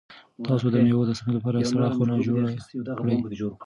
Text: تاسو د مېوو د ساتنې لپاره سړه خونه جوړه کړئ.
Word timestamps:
تاسو 0.49 0.65
د 0.69 0.75
مېوو 0.83 1.07
د 1.07 1.11
ساتنې 1.17 1.33
لپاره 1.37 1.67
سړه 1.71 1.87
خونه 1.95 2.13
جوړه 2.27 2.47
کړئ. 2.99 3.15